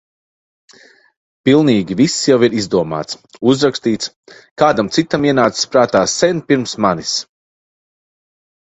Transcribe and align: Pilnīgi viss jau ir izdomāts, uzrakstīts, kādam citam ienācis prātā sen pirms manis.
Pilnīgi 1.49 1.97
viss 1.99 2.15
jau 2.31 2.39
ir 2.47 2.55
izdomāts, 2.61 3.19
uzrakstīts, 3.53 4.11
kādam 4.63 4.93
citam 4.99 5.29
ienācis 5.31 5.71
prātā 5.77 6.05
sen 6.19 6.45
pirms 6.51 6.79
manis. 6.87 7.17